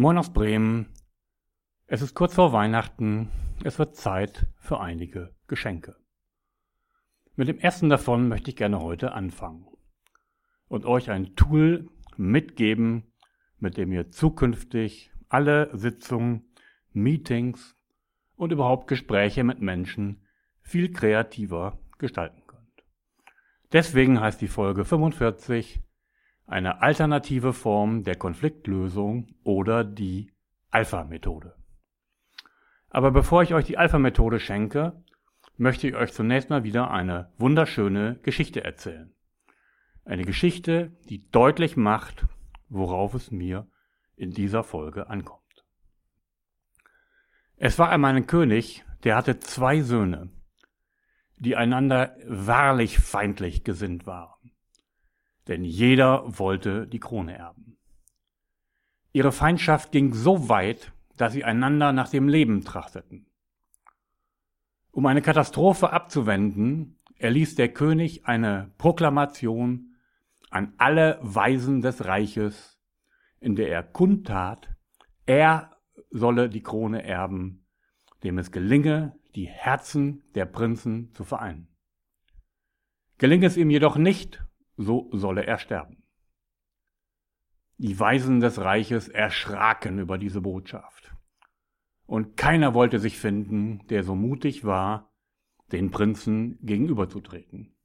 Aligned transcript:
Moin 0.00 0.16
aus 0.16 0.32
Bremen. 0.32 0.94
Es 1.88 2.02
ist 2.02 2.14
kurz 2.14 2.32
vor 2.32 2.52
Weihnachten. 2.52 3.32
Es 3.64 3.80
wird 3.80 3.96
Zeit 3.96 4.46
für 4.60 4.78
einige 4.78 5.34
Geschenke. 5.48 5.96
Mit 7.34 7.48
dem 7.48 7.58
ersten 7.58 7.88
davon 7.88 8.28
möchte 8.28 8.50
ich 8.50 8.56
gerne 8.56 8.78
heute 8.78 9.10
anfangen 9.10 9.66
und 10.68 10.86
euch 10.86 11.10
ein 11.10 11.34
Tool 11.34 11.90
mitgeben, 12.16 13.12
mit 13.58 13.76
dem 13.76 13.90
ihr 13.90 14.08
zukünftig 14.08 15.10
alle 15.28 15.76
Sitzungen, 15.76 16.54
Meetings 16.92 17.76
und 18.36 18.52
überhaupt 18.52 18.86
Gespräche 18.86 19.42
mit 19.42 19.60
Menschen 19.60 20.22
viel 20.60 20.92
kreativer 20.92 21.76
gestalten 21.98 22.44
könnt. 22.46 22.84
Deswegen 23.72 24.20
heißt 24.20 24.40
die 24.40 24.46
Folge 24.46 24.84
45 24.84 25.82
eine 26.48 26.80
alternative 26.80 27.52
Form 27.52 28.04
der 28.04 28.16
Konfliktlösung 28.16 29.28
oder 29.44 29.84
die 29.84 30.32
Alpha-Methode. 30.70 31.54
Aber 32.88 33.10
bevor 33.10 33.42
ich 33.42 33.52
euch 33.52 33.66
die 33.66 33.76
Alpha-Methode 33.76 34.40
schenke, 34.40 35.04
möchte 35.58 35.86
ich 35.86 35.94
euch 35.94 36.12
zunächst 36.12 36.48
mal 36.48 36.64
wieder 36.64 36.90
eine 36.90 37.32
wunderschöne 37.36 38.18
Geschichte 38.22 38.64
erzählen. 38.64 39.12
Eine 40.06 40.24
Geschichte, 40.24 40.96
die 41.10 41.28
deutlich 41.30 41.76
macht, 41.76 42.24
worauf 42.70 43.12
es 43.12 43.30
mir 43.30 43.68
in 44.16 44.30
dieser 44.30 44.64
Folge 44.64 45.10
ankommt. 45.10 45.42
Es 47.56 47.78
war 47.78 47.90
einmal 47.90 48.16
ein 48.16 48.26
König, 48.26 48.84
der 49.04 49.16
hatte 49.16 49.38
zwei 49.38 49.82
Söhne, 49.82 50.30
die 51.36 51.56
einander 51.56 52.16
wahrlich 52.26 52.98
feindlich 52.98 53.64
gesinnt 53.64 54.06
waren 54.06 54.38
denn 55.48 55.64
jeder 55.64 56.38
wollte 56.38 56.86
die 56.86 57.00
Krone 57.00 57.36
erben. 57.36 57.78
Ihre 59.12 59.32
Feindschaft 59.32 59.90
ging 59.90 60.12
so 60.12 60.48
weit, 60.48 60.92
dass 61.16 61.32
sie 61.32 61.44
einander 61.44 61.92
nach 61.92 62.08
dem 62.10 62.28
Leben 62.28 62.64
trachteten. 62.64 63.26
Um 64.92 65.06
eine 65.06 65.22
Katastrophe 65.22 65.92
abzuwenden, 65.92 66.98
erließ 67.16 67.54
der 67.56 67.72
König 67.72 68.26
eine 68.26 68.72
Proklamation 68.78 69.96
an 70.50 70.74
alle 70.78 71.18
Weisen 71.22 71.80
des 71.80 72.04
Reiches, 72.04 72.78
in 73.40 73.56
der 73.56 73.70
er 73.70 73.82
kundtat, 73.82 74.74
er 75.26 75.76
solle 76.10 76.48
die 76.48 76.62
Krone 76.62 77.02
erben, 77.02 77.66
dem 78.22 78.38
es 78.38 78.50
gelinge, 78.50 79.18
die 79.34 79.46
Herzen 79.46 80.22
der 80.34 80.46
Prinzen 80.46 81.12
zu 81.12 81.24
vereinen. 81.24 81.68
Gelinge 83.18 83.46
es 83.46 83.56
ihm 83.56 83.70
jedoch 83.70 83.96
nicht, 83.96 84.42
so 84.78 85.10
solle 85.12 85.44
er 85.44 85.58
sterben. 85.58 86.02
Die 87.76 87.98
Weisen 88.00 88.40
des 88.40 88.58
Reiches 88.60 89.08
erschraken 89.08 89.98
über 89.98 90.16
diese 90.18 90.40
Botschaft. 90.40 91.14
Und 92.06 92.36
keiner 92.36 92.72
wollte 92.74 92.98
sich 92.98 93.18
finden, 93.18 93.86
der 93.88 94.02
so 94.02 94.14
mutig 94.14 94.64
war, 94.64 95.12
den 95.72 95.90
Prinzen 95.90 96.58
gegenüberzutreten. 96.62 97.76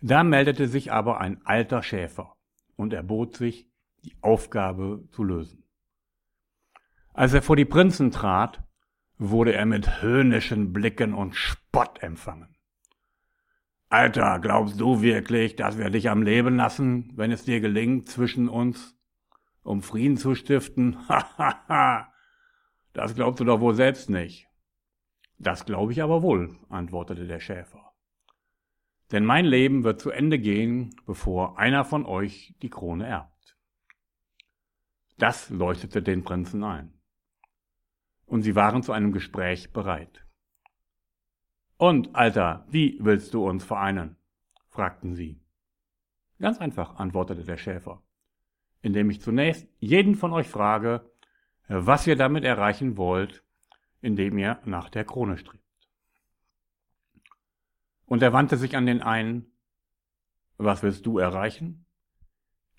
Da 0.00 0.22
meldete 0.22 0.68
sich 0.68 0.92
aber 0.92 1.20
ein 1.20 1.44
alter 1.44 1.82
Schäfer 1.82 2.34
und 2.76 2.92
erbot 2.92 3.36
sich, 3.36 3.68
die 4.04 4.16
Aufgabe 4.22 5.06
zu 5.10 5.24
lösen. 5.24 5.64
Als 7.12 7.34
er 7.34 7.42
vor 7.42 7.56
die 7.56 7.64
Prinzen 7.64 8.12
trat, 8.12 8.62
wurde 9.18 9.52
er 9.52 9.66
mit 9.66 10.00
höhnischen 10.00 10.72
Blicken 10.72 11.12
und 11.12 11.34
Spott 11.34 12.02
empfangen. 12.02 12.57
Alter, 13.90 14.38
glaubst 14.38 14.78
du 14.78 15.00
wirklich, 15.00 15.56
dass 15.56 15.78
wir 15.78 15.88
dich 15.88 16.10
am 16.10 16.22
Leben 16.22 16.56
lassen, 16.56 17.10
wenn 17.16 17.32
es 17.32 17.44
dir 17.44 17.60
gelingt, 17.60 18.06
zwischen 18.08 18.48
uns 18.48 18.94
um 19.62 19.82
Frieden 19.82 20.18
zu 20.18 20.34
stiften? 20.34 20.98
Hahaha, 21.08 22.12
das 22.92 23.14
glaubst 23.14 23.40
du 23.40 23.44
doch 23.44 23.60
wohl 23.60 23.74
selbst 23.74 24.10
nicht. 24.10 24.46
Das 25.38 25.64
glaube 25.64 25.92
ich 25.92 26.02
aber 26.02 26.22
wohl, 26.22 26.58
antwortete 26.68 27.26
der 27.26 27.40
Schäfer. 27.40 27.94
Denn 29.10 29.24
mein 29.24 29.46
Leben 29.46 29.84
wird 29.84 30.00
zu 30.00 30.10
Ende 30.10 30.38
gehen, 30.38 30.94
bevor 31.06 31.58
einer 31.58 31.86
von 31.86 32.04
euch 32.04 32.54
die 32.60 32.68
Krone 32.68 33.06
erbt. 33.06 33.56
Das 35.16 35.48
leuchtete 35.48 36.02
den 36.02 36.24
Prinzen 36.24 36.62
ein. 36.62 36.92
Und 38.26 38.42
sie 38.42 38.54
waren 38.54 38.82
zu 38.82 38.92
einem 38.92 39.12
Gespräch 39.12 39.72
bereit. 39.72 40.27
Und, 41.78 42.16
Alter, 42.16 42.66
wie 42.68 42.98
willst 43.00 43.32
du 43.32 43.46
uns 43.46 43.64
vereinen? 43.64 44.16
fragten 44.68 45.14
sie. 45.14 45.40
Ganz 46.40 46.58
einfach, 46.58 46.96
antwortete 46.96 47.44
der 47.44 47.56
Schäfer, 47.56 48.02
indem 48.82 49.10
ich 49.10 49.20
zunächst 49.20 49.68
jeden 49.78 50.16
von 50.16 50.32
euch 50.32 50.48
frage, 50.48 51.08
was 51.68 52.06
ihr 52.06 52.16
damit 52.16 52.44
erreichen 52.44 52.96
wollt, 52.96 53.44
indem 54.00 54.38
ihr 54.38 54.60
nach 54.64 54.90
der 54.90 55.04
Krone 55.04 55.38
strebt. 55.38 55.64
Und 58.06 58.22
er 58.22 58.32
wandte 58.32 58.56
sich 58.56 58.76
an 58.76 58.86
den 58.86 59.00
einen, 59.02 59.46
was 60.56 60.82
willst 60.82 61.06
du 61.06 61.18
erreichen? 61.18 61.86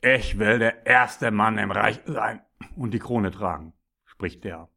Ich 0.01 0.39
will 0.39 0.59
der 0.59 0.85
erste 0.85 1.31
Mann 1.31 1.57
im 1.57 1.71
Reich 1.71 2.01
sein 2.05 2.41
und 2.75 2.93
die 2.93 2.99
Krone 2.99 3.31
tragen, 3.31 3.73
spricht 4.03 4.43
der. 4.43 4.69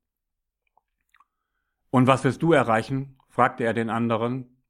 Und 1.90 2.06
was 2.06 2.22
willst 2.22 2.42
du 2.42 2.52
erreichen? 2.52 3.18
Fragte 3.32 3.64
er 3.64 3.72
den 3.72 3.88
anderen. 3.88 4.62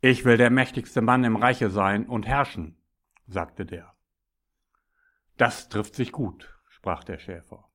Ich 0.00 0.24
will 0.24 0.36
der 0.36 0.50
mächtigste 0.50 1.00
Mann 1.00 1.22
im 1.22 1.36
Reiche 1.36 1.70
sein 1.70 2.06
und 2.06 2.26
herrschen, 2.26 2.76
sagte 3.28 3.64
der. 3.64 3.94
Das 5.36 5.68
trifft 5.68 5.94
sich 5.94 6.10
gut, 6.10 6.52
sprach 6.68 7.04
der 7.04 7.18
Schäfer. 7.18 7.70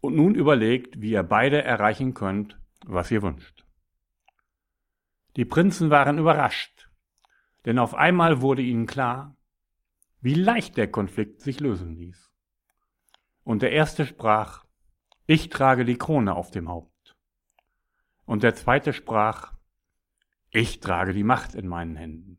Und 0.00 0.16
nun 0.16 0.34
überlegt, 0.34 1.00
wie 1.00 1.12
ihr 1.12 1.22
beide 1.22 1.62
erreichen 1.62 2.12
könnt, 2.12 2.58
was 2.84 3.12
ihr 3.12 3.22
wünscht. 3.22 3.64
Die 5.36 5.44
Prinzen 5.44 5.90
waren 5.90 6.18
überrascht, 6.18 6.90
denn 7.66 7.78
auf 7.78 7.94
einmal 7.94 8.40
wurde 8.40 8.62
ihnen 8.62 8.86
klar, 8.86 9.36
wie 10.20 10.34
leicht 10.34 10.76
der 10.76 10.90
Konflikt 10.90 11.40
sich 11.40 11.60
lösen 11.60 11.94
ließ. 11.94 12.32
Und 13.44 13.62
der 13.62 13.70
erste 13.70 14.06
sprach, 14.06 14.64
ich 15.26 15.50
trage 15.50 15.84
die 15.84 15.98
Krone 15.98 16.34
auf 16.34 16.50
dem 16.50 16.68
Haupt. 16.68 16.89
Und 18.30 18.44
der 18.44 18.54
zweite 18.54 18.92
sprach, 18.92 19.54
ich 20.50 20.78
trage 20.78 21.12
die 21.12 21.24
Macht 21.24 21.56
in 21.56 21.66
meinen 21.66 21.96
Händen. 21.96 22.38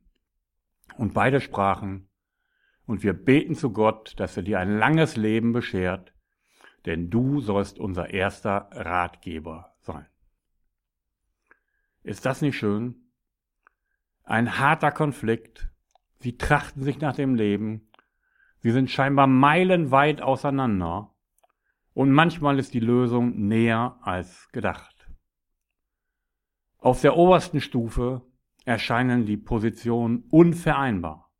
Und 0.95 1.13
beide 1.13 1.41
sprachen, 1.41 2.07
und 2.85 3.03
wir 3.03 3.11
beten 3.11 3.55
zu 3.55 3.73
Gott, 3.73 4.13
dass 4.17 4.37
er 4.37 4.43
dir 4.43 4.61
ein 4.61 4.77
langes 4.77 5.17
Leben 5.17 5.51
beschert, 5.51 6.13
denn 6.85 7.09
du 7.09 7.41
sollst 7.41 7.77
unser 7.77 8.09
erster 8.09 8.69
Ratgeber 8.71 9.75
sein. 9.81 10.05
Ist 12.03 12.25
das 12.25 12.41
nicht 12.41 12.57
schön? 12.57 13.11
Ein 14.23 14.59
harter 14.59 14.93
Konflikt. 14.93 15.67
Sie 16.19 16.37
trachten 16.37 16.83
sich 16.83 17.01
nach 17.01 17.17
dem 17.17 17.35
Leben. 17.35 17.91
Sie 18.59 18.71
sind 18.71 18.89
scheinbar 18.89 19.27
meilenweit 19.27 20.21
auseinander. 20.21 21.13
Und 21.93 22.13
manchmal 22.13 22.59
ist 22.59 22.73
die 22.73 22.79
Lösung 22.79 23.49
näher 23.49 23.99
als 24.03 24.47
gedacht. 24.53 25.00
Auf 26.81 26.99
der 27.01 27.15
obersten 27.15 27.61
Stufe 27.61 28.23
erscheinen 28.65 29.25
die 29.25 29.37
Positionen 29.37 30.25
unvereinbar. 30.29 31.31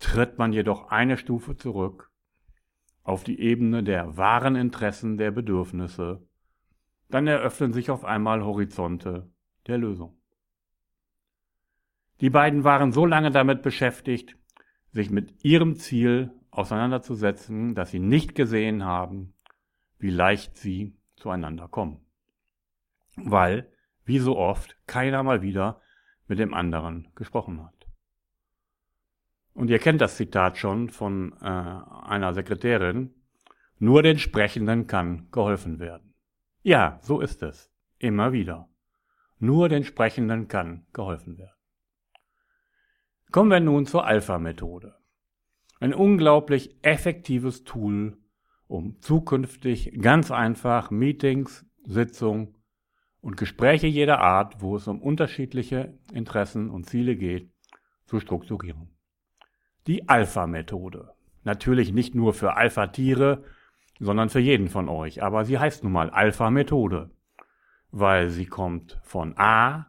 Tritt 0.00 0.38
man 0.38 0.52
jedoch 0.52 0.90
eine 0.90 1.16
Stufe 1.16 1.56
zurück 1.56 2.08
auf 3.08 3.24
die 3.24 3.40
Ebene 3.40 3.82
der 3.82 4.18
wahren 4.18 4.54
Interessen 4.54 5.16
der 5.16 5.30
Bedürfnisse, 5.30 6.28
dann 7.08 7.26
eröffnen 7.26 7.72
sich 7.72 7.90
auf 7.90 8.04
einmal 8.04 8.44
Horizonte 8.44 9.32
der 9.66 9.78
Lösung. 9.78 10.20
Die 12.20 12.28
beiden 12.28 12.64
waren 12.64 12.92
so 12.92 13.06
lange 13.06 13.30
damit 13.30 13.62
beschäftigt, 13.62 14.36
sich 14.90 15.08
mit 15.08 15.42
ihrem 15.42 15.76
Ziel 15.76 16.32
auseinanderzusetzen, 16.50 17.74
dass 17.74 17.92
sie 17.92 17.98
nicht 17.98 18.34
gesehen 18.34 18.84
haben, 18.84 19.32
wie 19.98 20.10
leicht 20.10 20.58
sie 20.58 20.94
zueinander 21.16 21.66
kommen. 21.66 22.04
Weil 23.16 23.72
wie 24.08 24.18
so 24.18 24.38
oft, 24.38 24.74
keiner 24.86 25.22
mal 25.22 25.42
wieder 25.42 25.80
mit 26.26 26.38
dem 26.38 26.54
anderen 26.54 27.08
gesprochen 27.14 27.62
hat. 27.62 27.86
Und 29.52 29.68
ihr 29.68 29.78
kennt 29.78 30.00
das 30.00 30.16
Zitat 30.16 30.56
schon 30.56 30.88
von 30.88 31.34
äh, 31.42 31.44
einer 31.44 32.32
Sekretärin, 32.32 33.14
nur 33.78 34.02
den 34.02 34.18
Sprechenden 34.18 34.86
kann 34.86 35.28
geholfen 35.30 35.78
werden. 35.78 36.14
Ja, 36.62 36.98
so 37.02 37.20
ist 37.20 37.42
es. 37.42 37.70
Immer 37.98 38.32
wieder. 38.32 38.68
Nur 39.38 39.68
den 39.68 39.84
Sprechenden 39.84 40.48
kann 40.48 40.86
geholfen 40.92 41.38
werden. 41.38 41.56
Kommen 43.30 43.50
wir 43.50 43.60
nun 43.60 43.84
zur 43.84 44.06
Alpha-Methode. 44.06 44.96
Ein 45.80 45.92
unglaublich 45.92 46.78
effektives 46.82 47.64
Tool, 47.64 48.16
um 48.66 49.00
zukünftig 49.00 50.00
ganz 50.00 50.30
einfach 50.30 50.90
Meetings, 50.90 51.66
Sitzungen 51.84 52.57
und 53.20 53.36
Gespräche 53.36 53.86
jeder 53.86 54.20
Art, 54.20 54.60
wo 54.60 54.76
es 54.76 54.86
um 54.86 55.00
unterschiedliche 55.02 55.98
Interessen 56.12 56.70
und 56.70 56.84
Ziele 56.84 57.16
geht, 57.16 57.50
zu 58.04 58.20
strukturieren. 58.20 58.90
Die 59.86 60.08
Alpha-Methode. 60.08 61.14
natürlich 61.44 61.92
nicht 61.92 62.14
nur 62.14 62.34
für 62.34 62.56
Alpha-Tiere, 62.56 63.42
sondern 63.98 64.28
für 64.28 64.40
jeden 64.40 64.68
von 64.68 64.88
euch. 64.88 65.22
Aber 65.22 65.44
sie 65.44 65.58
heißt 65.58 65.82
nun 65.82 65.92
mal 65.92 66.10
Alpha-Methode, 66.10 67.10
weil 67.90 68.28
sie 68.28 68.44
kommt 68.46 68.98
von 69.02 69.34
A, 69.38 69.86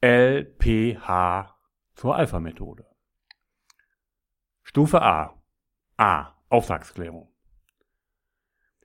L, 0.00 0.44
P, 0.44 0.98
H 0.98 1.56
zur 1.94 2.16
Alpha-Methode. 2.16 2.84
Stufe 4.62 5.02
A. 5.02 5.40
A. 5.96 6.32
Auftragsklärung. 6.48 7.30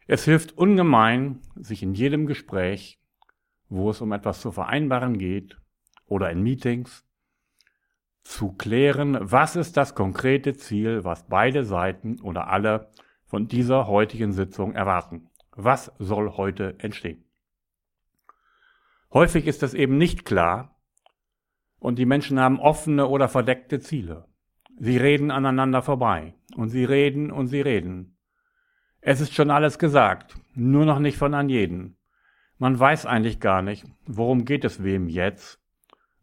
Es 0.06 0.26
hilft 0.26 0.58
ungemein, 0.58 1.42
sich 1.56 1.84
in 1.84 1.94
jedem 1.94 2.26
Gespräch, 2.26 3.00
wo 3.70 3.90
es 3.90 4.02
um 4.02 4.12
etwas 4.12 4.42
zu 4.42 4.52
vereinbaren 4.52 5.18
geht 5.18 5.58
oder 6.06 6.30
in 6.32 6.42
Meetings, 6.42 7.06
zu 8.24 8.52
klären, 8.52 9.18
was 9.22 9.56
ist 9.56 9.78
das 9.78 9.96
konkrete 9.96 10.54
Ziel, 10.54 11.04
was 11.04 11.28
beide 11.28 11.64
Seiten 11.66 12.20
oder 12.22 12.48
alle 12.48 12.92
von 13.26 13.48
dieser 13.48 13.88
heutigen 13.88 14.34
Sitzung 14.34 14.74
erwarten. 14.74 15.30
Was 15.52 15.92
soll 16.00 16.32
heute 16.38 16.76
entstehen? 16.80 17.24
Häufig 19.12 19.48
ist 19.48 19.64
es 19.64 19.74
eben 19.74 19.98
nicht 19.98 20.26
klar 20.26 20.80
und 21.80 21.98
die 21.98 22.06
Menschen 22.06 22.40
haben 22.40 22.60
offene 22.60 23.08
oder 23.08 23.28
verdeckte 23.30 23.80
Ziele. 23.80 24.26
Sie 24.78 24.98
reden 24.98 25.32
aneinander 25.32 25.82
vorbei 25.82 26.36
und 26.56 26.70
sie 26.70 26.86
reden 26.86 27.32
und 27.32 27.48
sie 27.48 27.62
reden. 27.62 28.18
Es 29.02 29.22
ist 29.22 29.34
schon 29.34 29.50
alles 29.50 29.80
gesagt, 29.80 30.36
nur 30.54 30.86
noch 30.86 31.00
nicht 31.00 31.18
von 31.18 31.34
an 31.34 31.50
jeden. 31.50 31.99
Man 32.60 32.80
weiß 32.80 33.08
eigentlich 33.08 33.40
gar 33.40 33.64
nicht, 33.64 33.86
worum 34.06 34.46
geht 34.46 34.64
es 34.64 34.84
wem 34.84 35.10
jetzt 35.10 35.60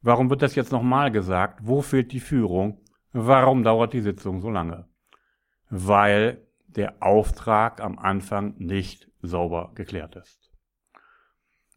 Warum 0.06 0.30
wird 0.30 0.42
das 0.42 0.54
jetzt 0.54 0.70
nochmal 0.70 1.10
gesagt? 1.10 1.58
Wo 1.64 1.82
fehlt 1.82 2.12
die 2.12 2.20
Führung? 2.20 2.80
Warum 3.12 3.64
dauert 3.64 3.92
die 3.92 4.00
Sitzung 4.00 4.40
so 4.40 4.50
lange? 4.50 4.88
Weil 5.68 6.46
der 6.68 7.02
Auftrag 7.02 7.80
am 7.80 7.98
Anfang 7.98 8.54
nicht 8.56 9.10
sauber 9.20 9.72
geklärt 9.74 10.14
ist. 10.14 10.52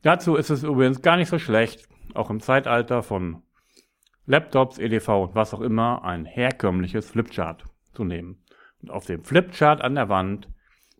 Dazu 0.04 0.36
ist 0.36 0.52
es 0.52 0.62
übrigens 0.62 1.02
gar 1.02 1.18
nicht 1.18 1.30
so 1.30 1.40
schlecht, 1.40 1.90
auch 2.14 2.30
im 2.30 2.40
Zeitalter 2.40 3.02
von 3.02 3.42
Laptops, 4.28 4.78
EDV 4.78 5.24
und 5.24 5.34
was 5.34 5.56
auch 5.56 5.62
immer, 5.62 6.04
ein 6.04 6.26
herkömmliches 6.26 7.10
Flipchart 7.10 7.66
zu 7.94 8.04
nehmen. 8.04 8.44
Und 8.84 8.92
auf 8.92 9.08
dem 9.08 9.24
Flipchart 9.24 9.82
an 9.82 9.96
der 9.96 10.10
Wand 10.10 10.48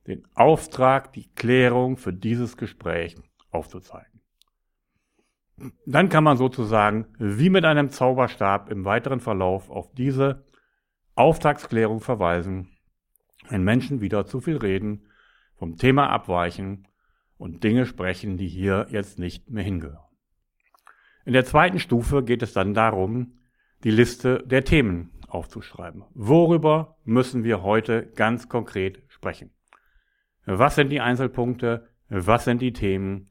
den 0.08 0.26
Auftrag, 0.34 1.14
die 1.14 1.30
Klärung 1.36 1.96
für 1.96 2.12
dieses 2.12 2.58
Gespräch 2.58 3.16
aufzuzeigen. 3.52 4.22
Dann 5.86 6.10
kann 6.10 6.24
man 6.24 6.38
sozusagen 6.38 7.08
wie 7.18 7.50
mit 7.50 7.66
einem 7.66 7.90
Zauberstab 7.90 8.70
im 8.70 8.86
weiteren 8.86 9.20
Verlauf 9.20 9.70
auf 9.70 9.92
diese 9.94 10.46
Auftragsklärung 11.16 12.00
verweisen, 12.00 12.70
wenn 13.50 13.64
Menschen 13.64 14.00
wieder 14.00 14.26
zu 14.26 14.40
viel 14.40 14.58
reden, 14.58 15.08
vom 15.56 15.76
Thema 15.76 16.10
abweichen 16.10 16.88
und 17.38 17.64
Dinge 17.64 17.86
sprechen, 17.86 18.38
die 18.38 18.48
hier 18.48 18.88
jetzt 18.90 19.20
nicht 19.20 19.50
mehr 19.50 19.64
hingehören. 19.64 20.06
In 21.26 21.34
der 21.34 21.46
zweiten 21.46 21.80
Stufe 21.80 22.24
geht 22.24 22.42
es 22.42 22.54
dann 22.54 22.74
darum, 22.74 23.40
die 23.84 23.92
Liste 23.92 24.44
der 24.46 24.64
Themen 24.64 25.12
aufzuschreiben. 25.28 26.04
Worüber 26.14 26.98
müssen 27.04 27.44
wir 27.44 27.62
heute 27.62 28.08
ganz 28.16 28.50
konkret 28.50 29.04
sprechen? 29.10 29.52
Was 30.46 30.76
sind 30.76 30.90
die 30.90 31.02
Einzelpunkte? 31.02 31.88
Was 32.10 32.46
sind 32.46 32.62
die 32.62 32.74
Themen? 32.74 33.30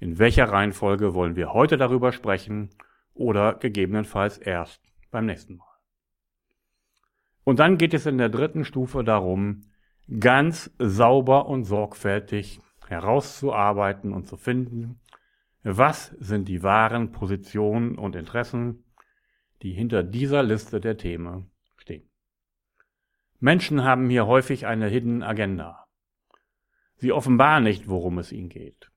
In 0.00 0.18
welcher 0.18 0.48
Reihenfolge 0.48 1.12
wollen 1.12 1.36
wir 1.36 1.52
heute 1.52 1.76
darüber 1.76 2.10
sprechen 2.10 2.70
oder 3.12 3.54
gegebenenfalls 3.54 4.38
erst 4.38 4.82
beim 5.10 5.26
nächsten 5.26 5.56
Mal. 5.56 5.76
Und 7.44 7.58
dann 7.58 7.76
geht 7.76 7.92
es 7.92 8.06
in 8.06 8.16
der 8.16 8.30
dritten 8.30 8.64
Stufe 8.64 9.04
darum, 9.04 9.66
ganz 10.18 10.74
sauber 10.78 11.46
und 11.46 11.64
sorgfältig 11.64 12.60
herauszuarbeiten 12.88 14.12
und 14.12 14.26
zu 14.26 14.38
finden, 14.38 15.00
was 15.62 16.06
sind 16.18 16.48
die 16.48 16.62
wahren 16.62 17.12
Positionen 17.12 17.98
und 17.98 18.16
Interessen, 18.16 18.84
die 19.62 19.72
hinter 19.72 20.02
dieser 20.02 20.42
Liste 20.42 20.80
der 20.80 20.96
Themen 20.96 21.50
stehen. 21.76 22.08
Menschen 23.38 23.84
haben 23.84 24.08
hier 24.08 24.26
häufig 24.26 24.66
eine 24.66 24.88
Hidden 24.88 25.22
Agenda. 25.22 25.86
Sie 26.96 27.12
offenbaren 27.12 27.64
nicht, 27.64 27.88
worum 27.88 28.18
es 28.18 28.32
ihnen 28.32 28.48
geht. 28.48 28.90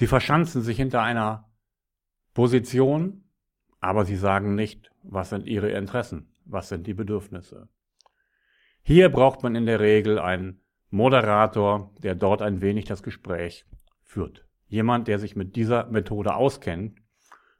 Sie 0.00 0.06
verschanzen 0.06 0.62
sich 0.62 0.78
hinter 0.78 1.02
einer 1.02 1.50
Position, 2.32 3.24
aber 3.80 4.06
sie 4.06 4.16
sagen 4.16 4.54
nicht, 4.54 4.90
was 5.02 5.28
sind 5.28 5.46
ihre 5.46 5.72
Interessen, 5.72 6.32
was 6.46 6.70
sind 6.70 6.86
die 6.86 6.94
Bedürfnisse. 6.94 7.68
Hier 8.80 9.10
braucht 9.10 9.42
man 9.42 9.54
in 9.54 9.66
der 9.66 9.78
Regel 9.78 10.18
einen 10.18 10.62
Moderator, 10.88 11.92
der 11.98 12.14
dort 12.14 12.40
ein 12.40 12.62
wenig 12.62 12.86
das 12.86 13.02
Gespräch 13.02 13.66
führt. 14.02 14.46
Jemand, 14.68 15.06
der 15.06 15.18
sich 15.18 15.36
mit 15.36 15.54
dieser 15.54 15.84
Methode 15.88 16.34
auskennt 16.34 16.98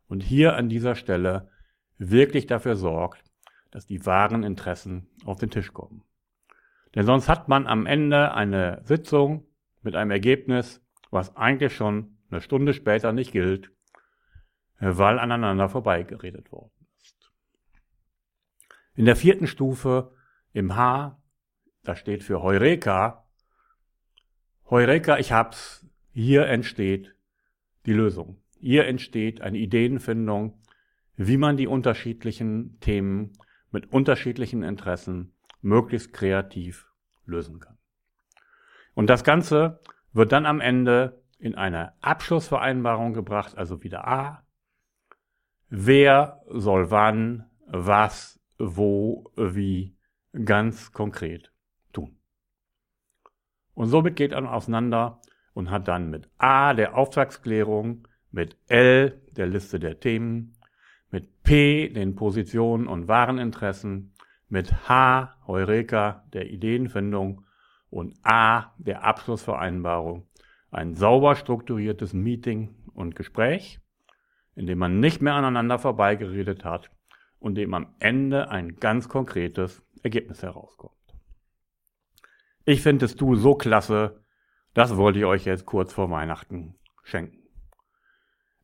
und 0.09 0.23
hier 0.23 0.57
an 0.57 0.71
dieser 0.71 0.95
Stelle 0.95 1.51
wirklich 1.99 2.47
dafür 2.47 2.75
sorgt, 2.75 3.23
dass 3.71 3.85
die 3.85 4.07
wahren 4.07 4.45
Interessen 4.45 5.11
auf 5.27 5.37
den 5.37 5.51
Tisch 5.51 5.75
kommen. 5.75 6.05
Denn 6.95 7.05
sonst 7.05 7.29
hat 7.29 7.49
man 7.49 7.67
am 7.67 7.85
Ende 7.85 8.33
eine 8.33 8.81
Sitzung 8.85 9.45
mit 9.83 9.95
einem 9.95 10.11
Ergebnis, 10.11 10.81
was 11.11 11.37
eigentlich 11.37 11.77
schon 11.77 12.17
eine 12.31 12.41
Stunde 12.41 12.75
später 12.75 13.13
nicht 13.13 13.33
gilt, 13.33 13.71
weil 14.79 15.19
aneinander 15.19 15.69
vorbeigeredet 15.69 16.51
worden 16.53 16.87
ist. 16.99 17.31
In 18.95 19.05
der 19.05 19.17
vierten 19.17 19.47
Stufe 19.47 20.13
im 20.53 20.77
H, 20.77 21.21
da 21.83 21.97
steht 21.97 22.23
für 22.23 22.43
Heureka, 22.43 23.27
Heureka, 24.69 25.19
ich 25.19 25.33
hab's, 25.33 25.87
hier 26.13 26.47
entsteht 26.47 27.15
die 27.87 27.93
Lösung. 27.93 28.41
Hier 28.61 28.87
entsteht 28.87 29.41
eine 29.41 29.59
Ideenfindung, 29.59 30.61
wie 31.17 31.37
man 31.37 31.57
die 31.57 31.67
unterschiedlichen 31.67 32.79
Themen 32.81 33.33
mit 33.71 33.93
unterschiedlichen 33.93 34.63
Interessen 34.63 35.33
möglichst 35.63 36.13
kreativ 36.13 36.91
lösen 37.27 37.61
kann. 37.61 37.79
Und 38.95 39.09
das 39.09 39.25
Ganze 39.25 39.81
wird 40.13 40.33
dann 40.33 40.47
am 40.47 40.61
Ende 40.61 41.20
in 41.41 41.55
eine 41.55 41.95
Abschlussvereinbarung 42.03 43.15
gebracht, 43.15 43.57
also 43.57 43.83
wieder 43.83 44.07
A. 44.07 44.45
Wer 45.69 46.43
soll 46.49 46.91
wann, 46.91 47.51
was, 47.67 48.41
wo, 48.59 49.33
wie 49.37 49.97
ganz 50.45 50.93
konkret 50.93 51.53
tun. 51.93 52.19
Und 53.75 53.89
somit 53.89 54.17
geht 54.17 54.33
er 54.33 54.53
auseinander 54.53 55.21
und 55.55 55.71
hat 55.71 55.89
dann 55.89 56.11
mit 56.11 56.29
A 56.39 56.75
der 56.75 56.97
Auftragsklärung, 56.97 58.07
mit 58.31 58.57
L 58.69 59.21
der 59.33 59.47
Liste 59.47 59.81
der 59.81 59.99
Themen, 59.99 60.57
mit 61.11 61.43
P 61.43 61.89
den 61.89 62.15
Positionen 62.15 62.87
und 62.87 63.09
Wareninteressen, 63.09 64.13
mit 64.49 64.89
H 64.89 65.37
Heureka 65.47 66.25
der 66.33 66.51
Ideenfindung 66.51 67.45
und 67.89 68.15
A 68.23 68.73
der 68.79 69.05
Abschlussvereinbarung 69.05 70.27
ein 70.71 70.95
sauber 70.95 71.35
strukturiertes 71.37 72.13
Meeting 72.13 72.75
und 72.95 73.17
Gespräch, 73.17 73.81
in 74.55 74.67
dem 74.67 74.79
man 74.79 75.01
nicht 75.01 75.23
mehr 75.23 75.35
aneinander 75.35 75.79
vorbeigeredet 75.79 76.65
hat 76.65 76.91
und 77.39 77.55
dem 77.57 77.75
am 77.75 77.95
Ende 77.99 78.51
ein 78.51 78.77
ganz 78.77 79.09
konkretes 79.09 79.83
Ergebnis 80.03 80.43
herauskommt. 80.43 80.95
Ich 82.65 82.83
finde 82.83 83.07
es 83.07 83.17
du 83.17 83.35
so 83.35 83.55
klasse, 83.55 84.23
das 84.75 84.97
wollte 84.97 85.19
ich 85.19 85.25
euch 85.25 85.45
jetzt 85.45 85.67
kurz 85.67 85.93
vor 85.93 86.11
Weihnachten 86.11 86.77
schenken. 87.03 87.39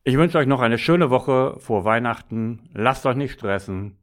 Ich 0.03 0.17
wünsche 0.17 0.37
euch 0.37 0.47
noch 0.47 0.61
eine 0.61 0.77
schöne 0.77 1.09
Woche 1.09 1.59
vor 1.59 1.83
Weihnachten, 1.83 2.69
lasst 2.73 3.05
euch 3.05 3.17
nicht 3.17 3.33
stressen 3.33 3.97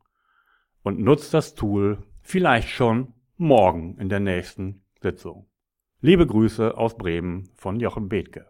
und 0.82 1.00
nutzt 1.00 1.32
das 1.32 1.54
Tool 1.54 2.02
vielleicht 2.20 2.68
schon 2.68 3.14
morgen 3.36 3.96
in 3.98 4.10
der 4.10 4.20
nächsten 4.20 4.84
Sitzung. 5.00 5.48
Liebe 6.06 6.26
Grüße 6.26 6.76
aus 6.76 6.98
Bremen 6.98 7.48
von 7.56 7.80
Jochen 7.80 8.10
Bethke. 8.10 8.44